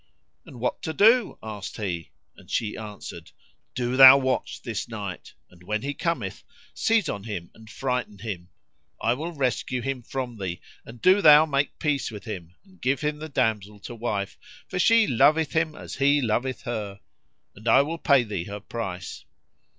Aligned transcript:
"And 0.47 0.59
what 0.59 0.81
to 0.81 0.93
do?" 0.93 1.37
asked 1.43 1.77
he; 1.77 2.09
and 2.35 2.49
she 2.49 2.75
answered, 2.75 3.29
"Do 3.75 3.95
thou 3.97 4.17
watch 4.17 4.63
this 4.63 4.87
night; 4.89 5.35
and, 5.51 5.61
when 5.61 5.83
he 5.83 5.93
cometh, 5.93 6.43
seize 6.73 7.07
on 7.07 7.25
him 7.25 7.51
and 7.53 7.69
frighten 7.69 8.17
him: 8.17 8.49
I 8.99 9.13
will 9.13 9.31
rescue 9.31 9.83
him 9.83 10.01
from 10.01 10.37
thee 10.39 10.59
and 10.87 11.03
do 11.03 11.21
thou 11.21 11.45
make 11.45 11.77
peace 11.77 12.09
with 12.09 12.23
him 12.25 12.55
and 12.65 12.81
give 12.81 13.01
him 13.01 13.19
the 13.19 13.29
damsel 13.29 13.79
to 13.81 13.93
wife, 13.93 14.39
for 14.67 14.79
she 14.79 15.05
loveth 15.05 15.51
him 15.53 15.75
as 15.75 15.97
he 15.97 16.19
loveth 16.19 16.63
her. 16.63 16.99
And 17.55 17.67
I 17.67 17.83
will 17.83 17.99
pay 17.99 18.23
thee 18.23 18.45
her 18.45 18.59
price." 18.59 19.25